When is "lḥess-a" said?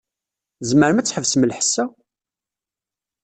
1.49-1.85